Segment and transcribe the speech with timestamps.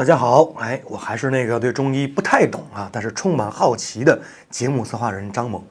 [0.00, 5.62] 大家好，哎，我还是那个对中医不太懂啊，但是充满好奇的节目策划人张猛。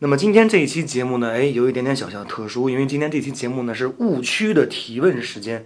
[0.00, 5.64] 那么今天这一期节目呢，哎，有一点点小小的特殊，因为今天这期节目呢是误区的提问时间。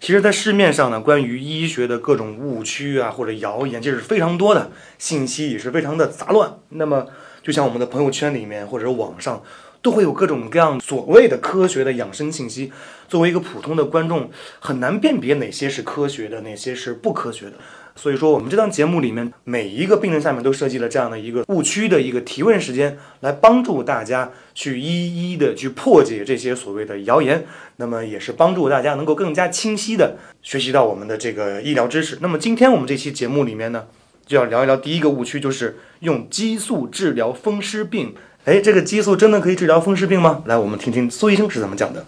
[0.00, 6.56] 其实，在市面上呢，关于医学的各种误区啊，或者谣言，这是非常多的，信息也是非常的杂乱。
[6.70, 7.06] 那么，
[7.44, 9.40] 就像我们的朋友圈里面或者网上，
[9.82, 12.72] 都会有各种各样所谓的科学的养生信息。
[13.08, 17.52] 作为一个普通的观众，很难辨别哪些是科学的，哪些是不科学的。
[17.94, 27.44] 所以说，我们这档节目里面每一个病人下面都设计了这样的一个误区的一个提问时间，来帮助大家去一一的去破解这些所谓的谣言。
[27.76, 32.16] 那么也是帮助大家能够更加清晰的学习到我们的这个医疗知识。
[32.22, 33.84] 那么今天我们这期节目里面呢，
[34.24, 38.14] 就要聊一聊第一个误区，就是用激素治疗风湿病。
[38.44, 40.42] 哎，这个激素真的可以治疗风湿病吗？
[40.46, 42.04] 来，我们听听苏医生是怎么讲的。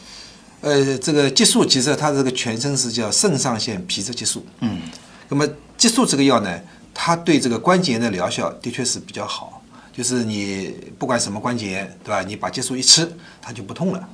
[0.63, 4.45] 呃，这个激素其实它这个全称是叫肾上腺皮质激素。
[4.61, 4.81] 嗯，
[5.29, 5.47] 那么
[5.77, 6.61] 激素这个药呢，
[6.93, 9.63] 它对这个关节炎的疗效的确是比较好。
[9.93, 12.21] 就是你不管什么关节炎，对吧？
[12.23, 13.09] 你把激素一吃，
[13.41, 14.09] 它就不痛了。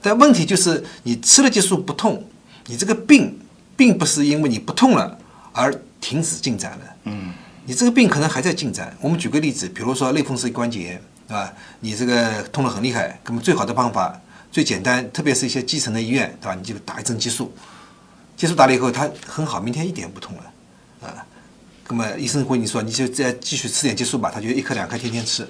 [0.00, 2.26] 但问题就是你吃了激素不痛，
[2.68, 3.38] 你这个病
[3.76, 5.18] 并不是因为你不痛了
[5.52, 6.78] 而停止进展了。
[7.04, 7.34] 嗯，
[7.66, 8.96] 你这个病可能还在进展。
[9.02, 11.52] 我们举个例子，比如说类风湿关节炎，对吧？
[11.80, 14.20] 你这个痛得很厉害，那么最好的方法。
[14.52, 16.54] 最简单，特别是一些基层的医院，对吧？
[16.54, 17.52] 你就打一针激素，
[18.36, 21.26] 激素打了以后，它很好，明天一点不痛了，啊，
[21.88, 25.46] 那么医生会你说，你就再继续吃点激素吧，他就一颗两颗天天吃，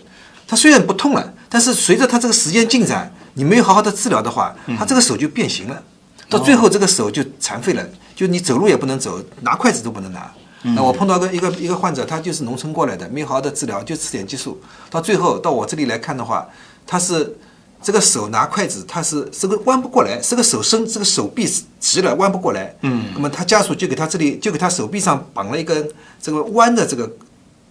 [0.48, 5.80] 他虽然不痛了，但是随着他这个时间进展，你没有好好的治疗的话，他这个手就变形了，
[6.28, 10.32] 到最后这个手就残废了，就你走路也不能走，拿筷子都不能拿。
[10.62, 16.46] 那我碰到个一个一个患者，他就是农村过来的，没有好好的治疗，就吃点激素，到最后到我这里来看的话，
[16.86, 17.36] 他是。
[17.82, 22.74] 这个手拿筷子，他是这个弯不过来，这个手伸，这个手臂直了，弯不过来。
[22.80, 25.88] 嗯，那么他家属就给他这里，就给他手臂上绑了一根
[26.20, 27.08] 这个弯的这个，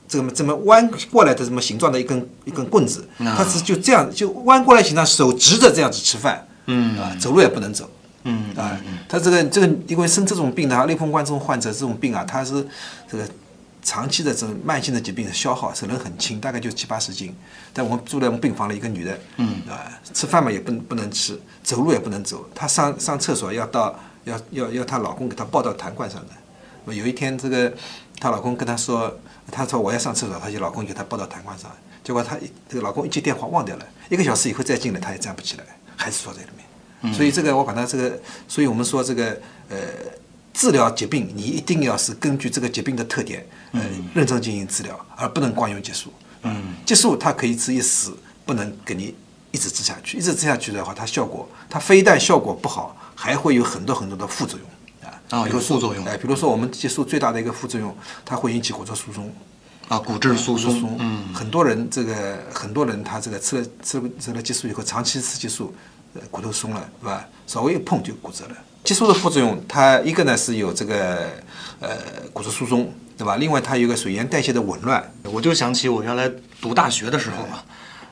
[0.08, 3.06] 这么这么弯过来的这么形状的一根一根棍子。
[3.18, 6.48] 他是就这样就弯过来形状，手直着这样子吃饭。
[6.68, 7.90] 嗯啊，走路也不能走。
[8.26, 8.78] 嗯啊，
[9.08, 12.68] 他这个这个因为生这种病的，类风关这种患者这种病啊，他是
[13.10, 13.26] 这个。
[13.88, 17.32] 长期的这种慢性的疾病的消耗是人很轻，大概就七八十斤。
[17.72, 22.44] 但我们住在我们病房里，一个女的，嗯啊，吃饭嘛也不不能吃，走路也不能走。
[22.56, 26.96] 她上上厕所要到要要要她老公给她抱到痰罐上的。
[26.96, 27.72] 有一天，这个
[28.20, 29.16] 她老公跟她说，
[29.52, 31.72] 她说我要上厕所，她就老公给她抱到痰罐上。
[32.04, 32.36] 结果她
[32.68, 35.64] 这个老公一接电话忘掉了，一个小时以后再进来，她也站不起来，
[35.96, 36.66] 还是坐在里面。
[37.14, 39.40] 所以这个我把它这个，所以我们说这个
[39.70, 39.78] 呃。
[40.58, 43.82] 治疗疾病，你一定要是根据这个疾病的特点，呃，
[44.14, 46.14] 认真进行治疗，而不能光用激素。
[46.44, 48.10] 嗯，激素它可以治一时，
[48.46, 49.14] 不能给你
[49.52, 50.18] 一直治下去。
[50.18, 55.10] 一直治下去的话，它效果，它非但效果不好，还会有很多很多的副作用。
[55.12, 56.06] 啊，啊，有副作用。
[56.06, 59.30] 哎，比如说我们激素最大的一个副作用，它会引起骨质疏松。
[59.90, 60.96] 啊，骨质疏松。
[61.00, 65.95] 嗯，很多人这个很多人他这个吃了吃吃了激素以后，长期吃激素，呃，
[66.32, 67.28] 骨头松了，对吧？
[67.48, 68.56] 稍微一碰就骨折了。
[68.84, 71.30] 激素的副作用，它一个呢是有这个
[71.80, 71.90] 呃
[72.32, 73.36] 骨质疏松，对吧？
[73.38, 75.12] 另外它有个水盐代谢的紊乱。
[75.24, 76.30] 我就想起我原来
[76.62, 77.66] 读大学的时候啊，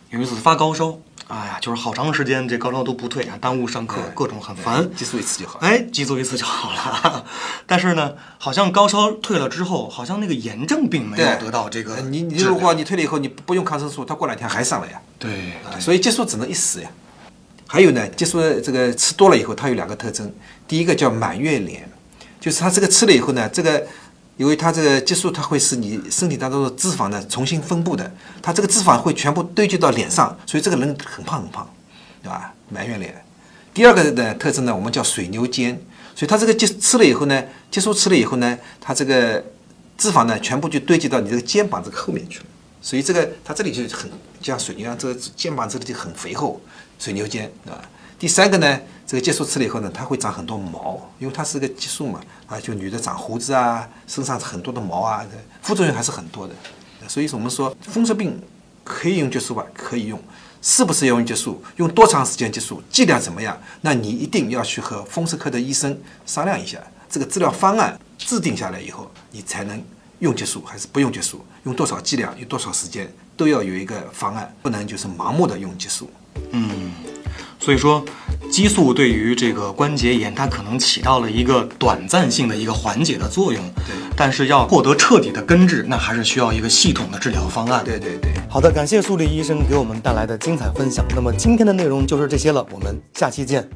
[0.09, 0.97] 有一次发高烧，
[1.27, 4.89] 哎呀，就是好长时间这高烧都不退啊，耽误上课，各种很烦。
[4.95, 5.59] 激素一次就好。
[5.59, 7.23] 哎，激素一次就好了。
[7.67, 11.97] 但是呢，好像高烧退了之后，好像那个炎症并没有得到这个。
[12.01, 14.99] 你你如果你退了以后，你不用抗生素，它过两天还上来呀。
[15.19, 16.89] 对，所以激素只能一死呀。
[17.73, 20.31] 还有呢，激素这个吃多了以后，它有两个特征。
[20.67, 21.89] 第一个叫满月脸，
[22.39, 23.84] 就是它这个吃了以后呢，这个
[24.38, 28.13] 因为它这个激素，它会使你身体当中的脂肪呢重新分布的，
[28.44, 31.68] 它这个脂肪会全部堆积到脸上，所以这个人很胖很胖，
[32.21, 32.53] 对吧？
[32.69, 33.25] 满月脸。
[33.74, 35.81] 第二个的特征呢，我们叫水牛肩，
[36.13, 39.44] 所以它这个激吃了以后呢，激素吃了以后呢，它这个
[39.97, 42.45] 脂肪呢全部就堆积到你这个肩膀这个后面去了，
[42.83, 46.62] 所以这个它这里就很像水牛一样，这个肩膀这里就很肥厚。
[47.00, 47.81] 水牛肩，对吧？
[48.19, 55.25] 第三个呢，这个激素吃了以后呢，它会长很多毛，因为它是个激素嘛，啊，就女的长胡子啊，身上很多的毛啊，
[55.62, 56.53] 副作用还是很多的。
[57.07, 58.41] 所以说，我们说风湿病
[58.83, 59.65] 可以用激素吧？
[59.74, 60.18] 可以用，
[60.62, 61.62] 是不是要用激素？
[61.75, 62.81] 用多长时间激素？
[62.89, 63.59] 剂量怎么样？
[63.81, 69.83] 那你一定要去和风湿科的医生商量一下，这个治疗方案制定下来以后，你才能
[70.23, 76.09] 用激素还是不用激素，用多少剂量，用多少时间，都要有一个方案，不能就是盲目的用激素。
[76.51, 76.93] 嗯
[77.59, 78.03] 所以说，
[78.49, 83.61] 激素对于这个关节炎，它可能起到了一个短暂性的一个缓解的作用。
[83.85, 87.83] 对但是要获得彻底的根治，那还是需要一个系统的治疗方案。
[87.83, 88.31] 对对对。
[88.49, 91.05] 好的，感谢苏丽医生给我们带来的精彩分享。
[91.13, 93.67] 那么今天的内容就是这些了，我们下期见。